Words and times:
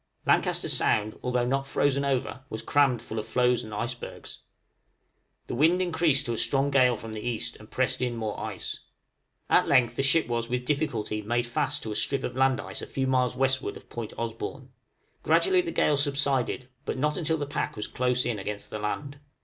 Lancaster 0.25 0.67
Sound, 0.67 1.15
although 1.21 1.45
not 1.45 1.67
frozen 1.67 2.03
over, 2.03 2.43
was 2.49 2.63
crammed 2.63 3.03
full 3.03 3.19
of 3.19 3.27
floes 3.27 3.63
and 3.63 3.71
icebergs. 3.71 4.41
The 5.45 5.53
wind 5.53 5.79
increased 5.79 6.25
to 6.25 6.33
a 6.33 6.37
strong 6.37 6.71
gale 6.71 6.97
from 6.97 7.13
the 7.13 7.21
east, 7.21 7.55
and 7.57 7.69
pressed 7.69 8.01
in 8.01 8.15
more 8.15 8.39
ice. 8.39 8.79
At 9.47 9.67
length 9.67 9.95
the 9.95 10.01
ship 10.01 10.25
was 10.27 10.49
with 10.49 10.65
difficulty 10.65 11.21
made 11.21 11.45
fast 11.45 11.83
to 11.83 11.91
a 11.91 11.95
strip 11.95 12.23
of 12.23 12.35
land 12.35 12.59
ice 12.59 12.81
a 12.81 12.87
few 12.87 13.05
miles 13.05 13.35
westward 13.35 13.77
of 13.77 13.89
Point 13.89 14.11
Osborn. 14.17 14.69
Gradually 15.21 15.61
the 15.61 15.71
gale 15.71 15.97
subsided, 15.97 16.67
but 16.83 16.97
not 16.97 17.15
until 17.15 17.37
the 17.37 17.45
pack 17.45 17.75
was 17.75 17.85
close 17.85 18.25
in 18.25 18.39
against 18.39 18.71
the 18.71 18.79
land. 18.79 19.19